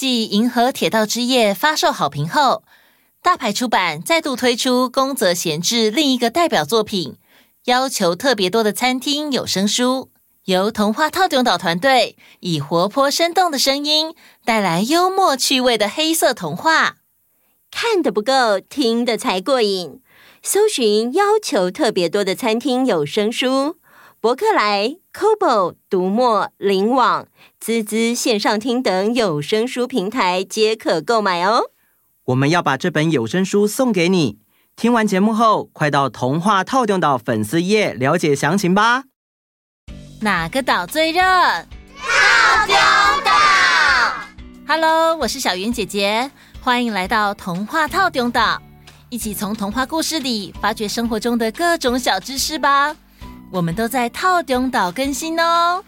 [0.00, 2.62] 继《银河铁道之夜》发售好评后，
[3.22, 7.12] 大牌出版再度推出宫泽贤治另一个代表作品
[7.66, 10.08] 《要求特别多的餐厅》有声书，
[10.46, 16.96] 由童话套中岛团队以活泼生动的声音带来幽默趣味的黑色童话。
[17.70, 20.00] 看得不够，听得才过瘾。
[20.42, 23.76] 搜寻《要求特别多的餐厅》有声书，
[24.22, 27.26] 博客来、Kobo、读墨、灵网、
[27.58, 31.70] 滋滋线上听等有声书平台皆可购买哦。
[32.24, 34.38] 我们要把这本有声书送给你。
[34.76, 39.04] 听完节目后，快到童话套用岛粉丝页了解详情吧。
[40.20, 41.22] 哪个岛最热？
[41.22, 42.76] 透中
[43.24, 43.32] 岛。
[44.68, 48.60] Hello，我是小云姐姐，欢迎来到童话套用岛。
[49.08, 52.94] 一起从童话故事里发掘生活中的各种小知识吧！
[53.52, 55.84] 我们都在套中岛更新哦。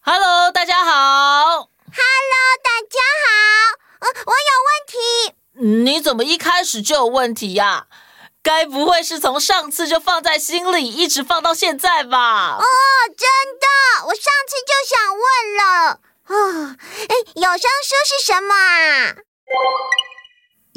[0.00, 0.92] Hello，大家好。
[1.50, 3.28] Hello，大家好。
[3.98, 4.96] 嗯，我有问题。
[5.84, 7.88] 你怎么一开始就有问题呀？
[8.40, 12.56] 该不会是从上次就放在心里，一直放到现在吧？
[12.56, 12.64] 哦，
[13.08, 13.26] 真
[13.58, 15.24] 的，我上次就想问
[15.56, 16.00] 了。
[16.28, 16.76] 哦，
[17.08, 19.16] 哎，有声书是什么啊？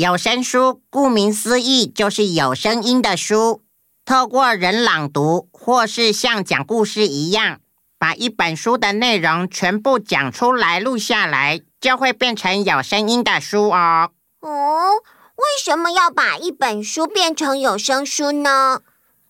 [0.01, 3.61] 有声书顾名思义就是有声音的书，
[4.03, 7.59] 透过人朗读或是像讲故事一样，
[7.99, 14.09] 把一本书的内容全部讲出来录下来，就会变成有声音的书哦。
[14.39, 14.95] 哦，
[15.35, 18.81] 为什么要把一本书变成有声书呢？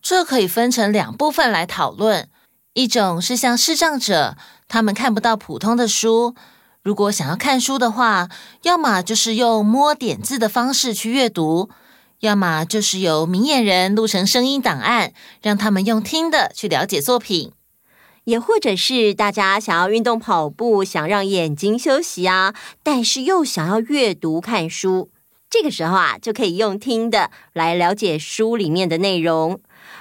[0.01, 2.29] 这可以分成两部分来讨论，
[2.71, 4.37] 一种是像视障者。
[4.69, 6.33] 他们看不到普通的书，
[6.83, 8.27] 如果想要看书的话，
[8.63, 11.69] 要么就是用摸点字的方式去阅读，
[12.21, 17.51] 要么就是由明眼人录成声音档案，让他们用听的去了解作品。
[18.23, 25.09] 也或者是大家想要运动跑步，想让眼睛休息啊，但是又想要阅读看书，
[25.49, 29.59] 这个时候啊，就可以用听的来了解书里面的内容。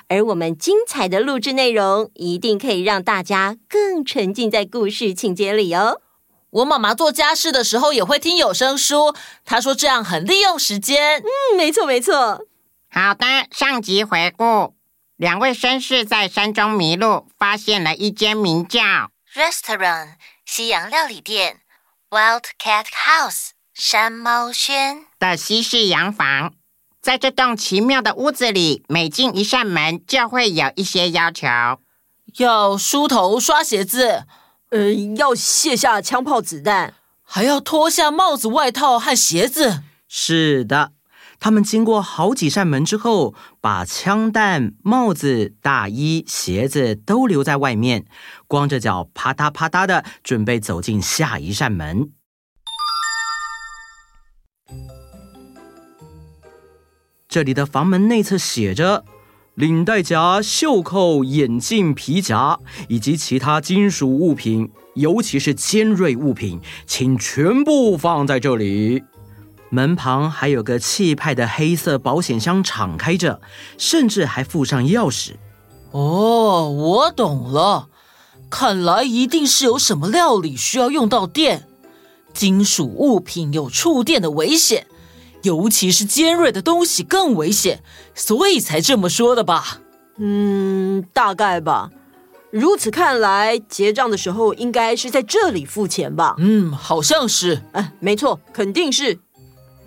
[0.08, 6.00] 而我们精彩的录制内容，一定可以让大家更沉浸在故事情节里哦。
[6.50, 11.20] 我妈妈做家事的时候也会听有声书，她说这样很利用时间。
[11.20, 12.40] 嗯，没错没错。
[12.90, 14.74] 好的，上集回顾，
[15.16, 18.80] 两位绅士在山中迷路，发现了一间名叫
[19.32, 21.60] Restaurant 西洋料理店
[22.10, 26.54] Wild Cat House 山猫轩的西式洋房。
[27.00, 31.46] 在这栋奇妙的屋子里，每进一扇门就会有一些要求：
[32.36, 34.24] 有梳头、刷鞋子，
[34.70, 39.82] 呃，要卸下枪炮子弹，还要脱下帽子、外套和鞋子。
[40.06, 40.92] 是的，
[41.40, 48.06] 他们经过好几扇门之后，把枪弹、帽子、大衣、鞋子都留在外面，
[48.46, 52.12] 光着脚啪嗒啪嗒的准备走进下一扇门。
[57.28, 59.04] 这里的房门内侧写着：
[59.60, 69.02] 领带夹、袖扣、眼镜、皮夹以及其他金属物品，尤其是尖锐物品，请全部放在这里。
[69.68, 73.42] 门旁还有个气派的黑色保险箱敞开着，
[73.76, 75.32] 甚至还附上钥匙。
[75.90, 77.88] 哦，我懂了，
[78.48, 81.68] 看来一定是有什么料理需要用到电，
[82.32, 84.86] 金属物品有触电的危险。
[85.42, 87.82] 尤其是尖锐的东西更危险，
[88.14, 89.80] 所以才这么说的吧？
[90.18, 91.90] 嗯，大概吧。
[92.50, 96.34] 如此看来，结账的时候应该是在这里付钱吧？
[96.38, 97.62] 嗯，好像是。
[97.72, 99.18] 哎，没错，肯定是。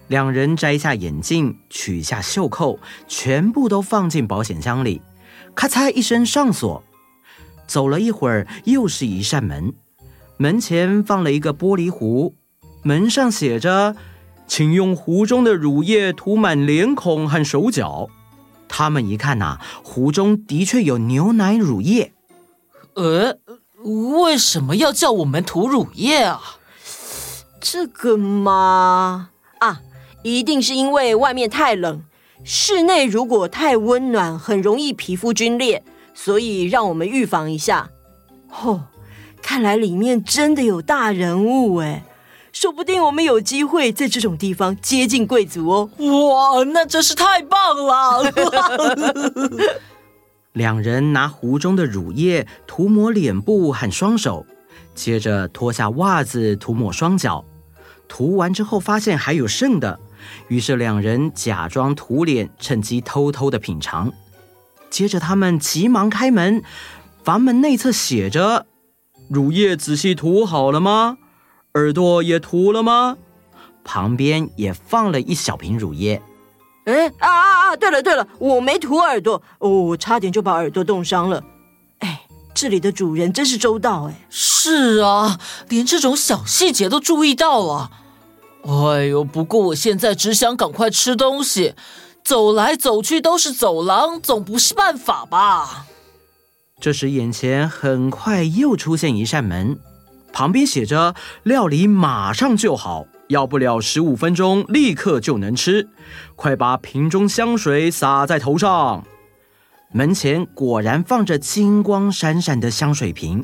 [0.07, 5.01] 两人摘下眼镜，取下袖扣，全部都放进保险箱里，
[5.53, 6.83] 咔嚓一声上锁。
[7.67, 9.73] 走了一会儿，又是一扇门，
[10.37, 12.33] 门前放了一个玻璃壶，
[12.81, 13.95] 门上写着。
[14.47, 18.09] 请用壶中的乳液涂满脸孔和手脚。
[18.67, 22.13] 他们一看呐、啊，壶中的确有牛奶乳液。
[22.95, 23.37] 呃，
[23.83, 26.41] 为什么要叫我们涂乳液啊？
[27.59, 29.29] 这个嘛，
[29.59, 29.81] 啊，
[30.23, 32.03] 一定是因为外面太冷，
[32.43, 37.89] 室内如果太温暖，很容易皮肤皲裂，所以让我们预防一下。
[38.63, 38.85] 哦，
[39.41, 42.03] 看来里面真的有大人物哎。
[42.53, 45.89] 说不定我们有机会在这种地方接近贵族哦！
[45.97, 48.31] 哇，那真是太棒了！
[50.53, 54.45] 两人拿壶中的乳液涂抹脸部和双手，
[54.93, 57.43] 接着脱下袜子涂抹双脚。
[58.07, 59.99] 涂完之后发现还有剩的，
[60.47, 64.13] 于是两人假装涂脸，趁机偷偷的品尝。
[64.91, 66.61] 接着他们急忙开门，
[67.23, 68.67] 房门内侧写着。
[69.27, 71.17] 乳液仔细涂好了吗？
[71.73, 73.17] 耳朵也涂了吗？
[73.83, 76.21] 旁边也放了一小瓶乳液。
[76.85, 77.75] 哎啊啊啊！
[77.75, 81.43] 对了对了，我没涂耳朵，哦，差点就把耳朵冻伤了。
[81.99, 82.23] 哎，
[82.53, 84.25] 这里的主人真是周到哎。
[84.29, 85.39] 是啊，
[85.69, 87.91] 连这种小细节都注意到了。
[88.65, 91.73] 哎呦，不过我现在只想赶快吃东西，
[92.23, 95.85] 走来走去都是走廊，总不是办法吧？
[96.79, 99.79] 这时，眼前很快又出现一扇门，
[100.33, 103.07] 旁边写着“料理马上就好”。
[103.29, 105.87] 要不了十五分钟，立刻就能吃。
[106.35, 109.05] 快把瓶中香水洒在头上。
[109.91, 113.43] 门前果然放着金光闪闪的香水瓶，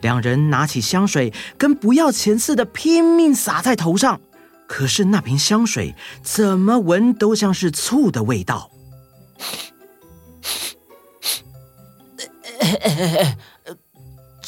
[0.00, 4.20] 两人拿起香水，跟不要钱似的拼命洒在头上。
[4.66, 8.70] 可是那瓶香水怎么闻都像是醋的味道。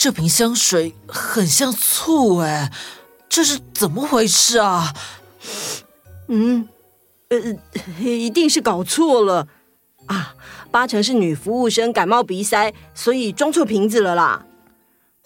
[0.01, 2.73] 这瓶香水很像醋哎。
[3.29, 4.95] 这是怎么回事啊？
[6.29, 6.67] 嗯，
[7.29, 7.39] 呃，
[8.01, 9.47] 一定是搞错了
[10.07, 10.35] 啊！
[10.71, 14.47] 八成是女服务生感冒鼻塞，所以装错瓶子了啦。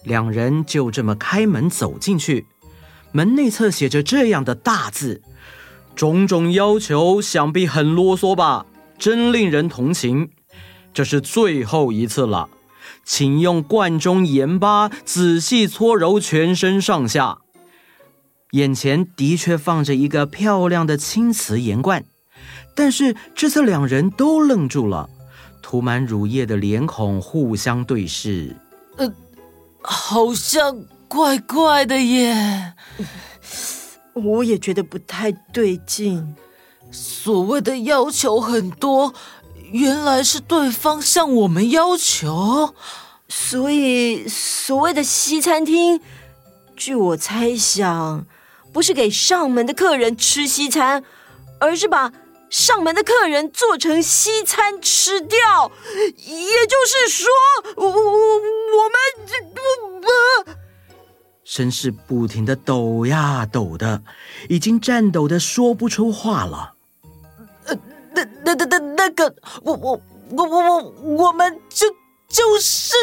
[0.03, 2.45] 两人就这么开门走进去，
[3.13, 5.23] 门内侧写着这样的大字
[5.95, 8.67] ：“种种要求，想必很啰嗦吧？
[8.99, 10.31] 真令人同情。
[10.93, 12.49] 这是最后一次了，
[13.05, 17.39] 请用罐中盐巴仔细搓揉全身上下。”
[18.53, 22.05] 眼前的确放着一个漂亮的青瓷盐罐，
[22.77, 25.11] 但是这次两人都愣住了，
[25.61, 28.57] 涂满乳液的脸孔互相对视。
[28.97, 29.13] 呃，
[29.83, 32.75] 好像怪怪的耶。
[34.13, 36.37] 我也觉得不太对劲。
[36.93, 39.13] 所谓的要求很多，
[39.75, 42.75] 原来是对方向我们要求。
[43.29, 46.01] 所以所谓的西餐厅，
[46.77, 48.25] 据我猜想。
[48.73, 51.05] 不是给上门的客人吃西餐，
[51.61, 52.13] 而是把
[52.51, 55.71] 上门的客人做成西餐吃掉。
[56.17, 57.31] 也就是说，
[57.77, 60.51] 我我我们这不……
[61.47, 64.03] 绅士不停的抖呀抖的，
[64.49, 66.75] 已经颤抖的说不出话了。
[67.67, 67.77] 呃，
[68.15, 70.01] 那那那那那个，我我
[70.31, 70.93] 我我我
[71.27, 71.87] 我们就
[72.29, 72.95] 就是……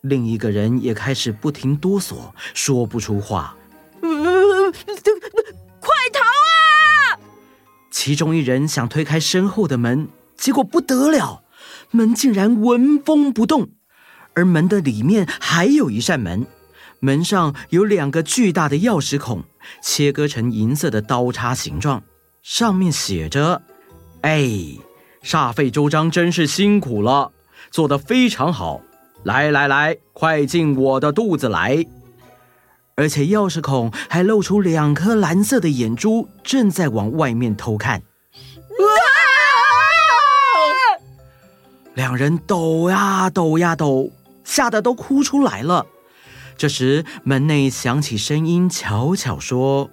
[0.00, 2.16] 另一个人也开始不停哆嗦，
[2.52, 3.56] 说不出话。
[4.00, 7.20] 快逃啊！
[7.90, 11.42] 其中一人想推开身后的门，结果不得了，
[11.90, 13.70] 门竟然纹风不动。
[14.34, 16.46] 而门的里面还有一扇门，
[17.00, 19.44] 门上有两个巨大的钥匙孔，
[19.80, 22.02] 切割成银色的刀叉形状，
[22.44, 23.62] 上面写着
[24.20, 24.46] ：“哎，
[25.22, 27.32] 煞费周章，真是辛苦了，
[27.70, 28.82] 做得非常好。
[29.22, 31.86] 来来来，快进我的肚子来。”
[32.96, 38.02] 而且钥匙孔还露出两颗蓝色的眼珠，正在往外面偷看。
[41.94, 44.10] 两人抖呀抖呀抖，
[44.44, 45.86] 吓得都哭出来了。
[46.58, 49.88] 这时门内响起声音，悄悄说：“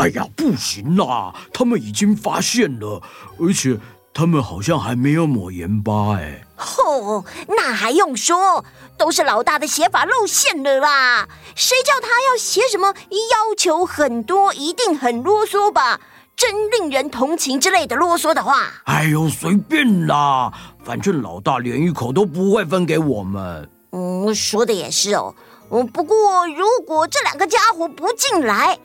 [0.00, 1.34] 哎呀，不行啦！
[1.52, 3.02] 他们已经发现了，
[3.38, 3.78] 而且
[4.14, 8.64] 他们好像还没有抹盐巴。”哎，吼，那还用说？
[8.96, 11.28] 都是老大的写法露馅了啦！
[11.54, 16.00] 谁叫他要写什么要求很多，一定很啰嗦吧？
[16.34, 18.72] 真令人同情之类的啰嗦的话。
[18.84, 20.50] 哎呦，随便啦，
[20.82, 23.70] 反正老大连一口都不会分给我们。
[23.92, 25.34] 嗯，说的也是哦。
[25.70, 28.78] 嗯，不过如果这两个家伙不进来，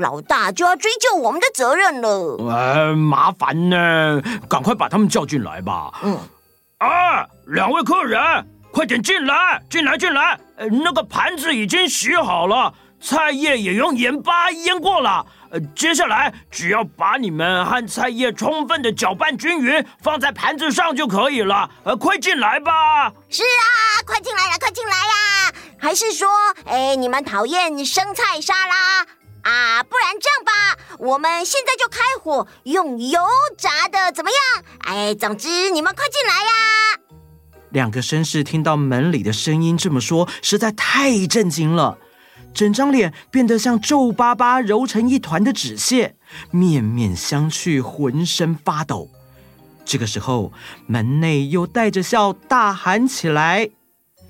[0.00, 2.36] 老大就要追究我们的责任了。
[2.50, 5.92] 哎，麻烦呢，赶快把他们叫进来吧。
[6.02, 6.18] 嗯。
[6.78, 8.20] 啊，两位客人。
[8.72, 10.40] 快点进来，进来，进来！
[10.56, 12.72] 呃，那个盘子已经洗好了，
[13.02, 15.26] 菜叶也用盐巴腌过了。
[15.50, 21.68] 呃，接下来只要把你们和菜叶充分的搅拌均匀，放在盘子上就可以了。
[21.84, 23.12] 呃，快进来吧！
[23.28, 25.52] 是啊，快进来呀，快进来呀！
[25.78, 26.26] 还是说，
[26.64, 29.06] 哎，你们讨厌生菜沙拉
[29.42, 29.82] 啊？
[29.82, 33.20] 不然这样吧，我们现在就开火，用油
[33.58, 34.64] 炸的，怎么样？
[34.80, 36.52] 哎，总之你们快进来呀！
[37.70, 41.98] 两个绅士听到门里的声音这么说，实在太震惊了，
[42.54, 46.16] 整张脸变得像皱巴巴、揉成一团的纸屑，
[46.50, 49.08] 面面相觑，浑身发抖。
[49.84, 50.52] 这个时候，
[50.86, 53.70] 门内又带着笑大喊起来：“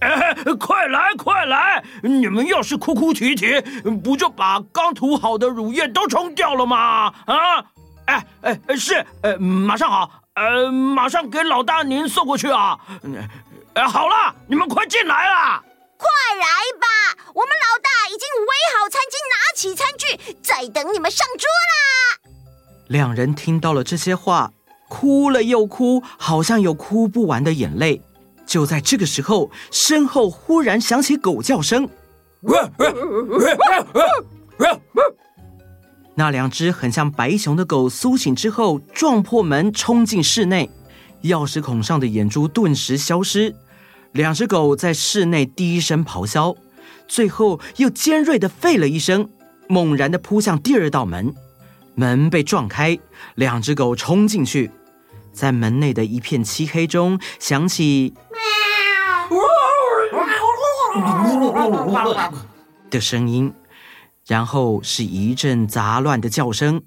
[0.02, 1.82] 哎， 快来快来！
[2.02, 3.60] 你们要是哭哭啼啼，
[4.02, 7.06] 不就把刚涂好的乳液都冲掉了吗？
[7.26, 7.64] 啊！
[8.06, 12.76] 哎哎，是，呃，马上好，呃，马上给老大您送过去啊。
[13.74, 15.62] 呃，好了，你们快进来啦！
[15.96, 16.44] 快来
[16.80, 22.32] 吧，我们老大已经围好餐巾，拿起餐具，在等你们上桌啦。
[22.88, 24.50] 两人听到了这些话，
[24.88, 28.02] 哭了又哭，好像有哭不完的眼泪。
[28.52, 31.88] 就在这个时候，身后忽然响起狗叫声。
[36.14, 40.68] 那两只很像白熊的狗苏醒之后，撞破门冲进室内，
[41.22, 43.54] 钥匙孔上的眼珠顿时消失。
[44.12, 46.54] 两只狗在室内低声咆哮，
[47.08, 49.30] 最后又尖锐地吠了一声，
[49.66, 51.34] 猛然地扑向第二道门。
[51.94, 52.98] 门被撞开，
[53.34, 54.70] 两只狗冲进去，
[55.32, 58.12] 在门内的一片漆黑中响起
[62.90, 63.52] 的声音。
[64.24, 66.80] 然后是一阵杂乱的叫声，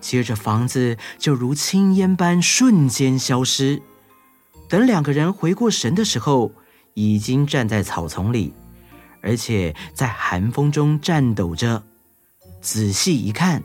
[0.00, 3.80] 接着房子就如青烟般瞬间消失。
[4.68, 6.50] 等两个人回过神的时候，
[6.94, 8.52] 已经站在草丛里，
[9.22, 11.84] 而且在寒风中颤抖着。
[12.60, 13.62] 仔细一看，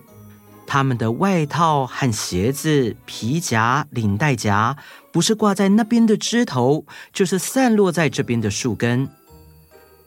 [0.67, 4.77] 他们的外套和鞋子、皮夹、领带夹，
[5.11, 9.09] 不是挂在那边的枝头，就是散落在这边的树根。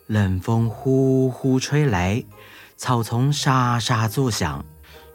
[0.07, 2.25] 冷风呼呼吹来。
[2.77, 4.65] 草丛沙沙作响，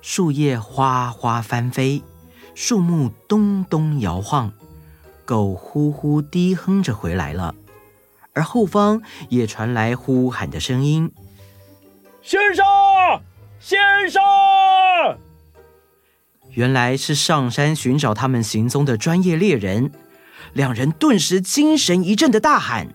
[0.02, 2.02] 树叶哗哗翻飞，
[2.56, 4.52] 树木咚咚摇晃，
[5.26, 7.54] 狗呼呼低哼着回来了，
[8.34, 11.12] 而后方也传来呼喊的声音
[12.24, 12.66] ：“先生，
[13.60, 13.80] 先
[14.10, 14.20] 生！”
[16.50, 19.92] 原来是上山寻找他们行踪的专业猎人，
[20.54, 22.88] 两人顿时精神一振的大喊：“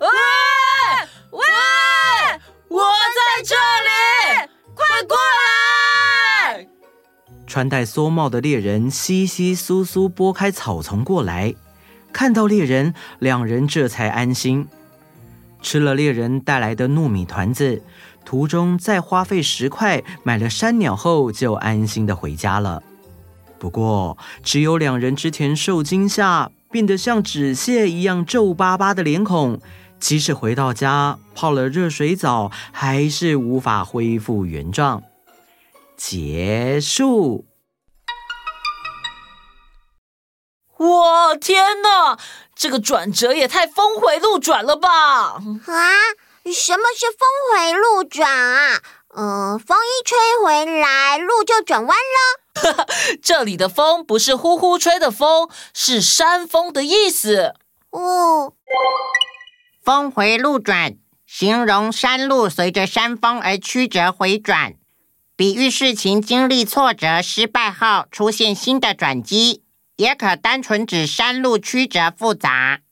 [0.00, 0.06] 喂，
[3.42, 6.66] 这里！”快过来
[7.46, 11.54] 穿戴蓑帽的猎人窸窸窣窣拨开草丛过来，
[12.12, 14.68] 看到猎人，两人这才安心。
[15.60, 17.82] 吃了猎人带来的糯米团子，
[18.24, 22.82] 途中再花费十块买了山鸟后，就安心的回家了。
[23.58, 29.60] 不过，只有两人之前受惊吓，变得像纸屑一样皱巴巴的脸孔，
[30.00, 35.02] 即使回到家泡了热水澡，还是无法恢复原状。
[35.96, 37.44] 结束。
[40.78, 42.18] 哇，天哪，
[42.54, 44.88] 这个转折也太峰回路转了吧！
[45.34, 45.40] 啊，
[46.46, 48.80] 什么是峰回路转啊？
[49.14, 52.86] 嗯、呃，风一吹回来，路就转弯了。
[53.22, 57.54] 这里的风不是呼呼吹的风，是山风的意思。
[57.90, 58.54] 哦，
[59.90, 60.94] 峰回路转，
[61.26, 64.74] 形容山路随着山峰而曲折回转。
[65.34, 69.64] 比喻事情经历挫折、失败后出现新的转机，
[69.96, 72.82] 也可单纯指山路曲折复杂。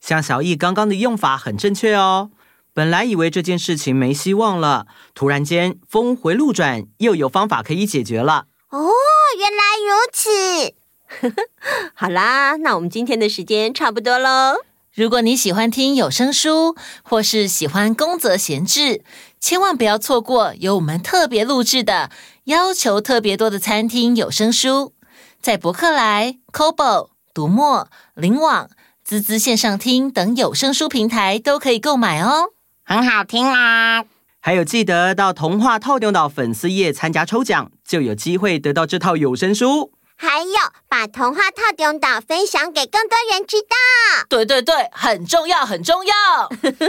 [0.00, 2.32] 像小易刚刚的用法很正确哦。
[2.74, 8.46] 本来以为这件事情没希望了，突然间峰回路转，又有方法可以解决了。
[8.70, 8.90] 哦，
[9.38, 11.44] 原来如此。
[11.94, 14.64] 好啦，那我们今天的时间差不多喽。
[14.98, 16.74] 如果你喜欢听有声书，
[17.04, 19.04] 或是喜欢宫泽闲志，
[19.38, 22.10] 千万不要错过由我们特别录制的、
[22.46, 24.94] 要求特别多的餐厅有声书，
[25.40, 28.68] 在博客来、Kobo、读墨、灵网、
[29.04, 32.48] 滋滋线上听等有声书平台都可以购买哦，
[32.84, 34.04] 很好听啊！
[34.40, 39.92] 还有记得到童话套用岛粉丝页参加抽奖，就有机会得到这套有声书。
[40.20, 40.52] 还有，
[40.88, 44.26] 把童话透中岛分享给更多人知道。
[44.28, 46.14] 对对对，很重要，很重要。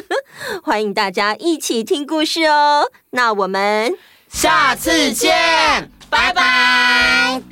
[0.66, 2.90] 欢迎大家一起听故事哦。
[3.12, 3.96] 那我们
[4.28, 7.44] 下次见，拜拜。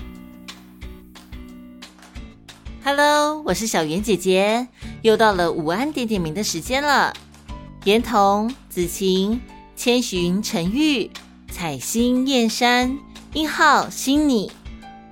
[2.84, 4.68] Hello，我是小圆姐姐，
[5.04, 7.14] 又到了午安点点名的时间了。
[7.84, 9.40] 严童、子晴、
[9.76, 11.12] 千寻、陈玉、
[11.52, 12.98] 彩星、燕山、
[13.34, 14.52] 英浩、心妮。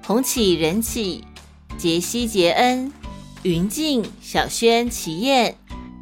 [0.07, 1.23] 红起、仁起、
[1.79, 2.93] 杰西、杰恩、
[3.41, 5.57] 云静、小轩、齐燕、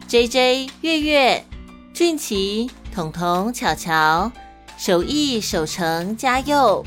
[0.10, 1.46] J J、月月、
[1.94, 4.30] 俊奇、彤彤、巧巧、
[4.78, 6.86] 守义、守成、嘉佑、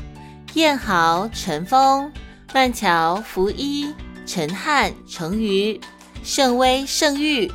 [0.53, 2.11] 燕豪、陈峰、
[2.53, 3.91] 曼乔、福一、
[4.27, 5.81] 陈汉、成瑜、
[6.23, 7.51] 盛威、盛玉，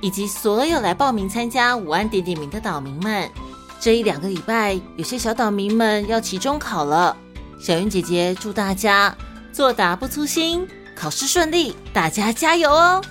[0.00, 3.30] 以及所有来报名参加午安点点名的岛民们，
[3.78, 7.14] 这一两个礼拜，有些小岛民们要期中考了。
[7.58, 9.16] 小云姐姐祝大家
[9.52, 13.02] 作答不粗心，考试顺利，大家加油哦！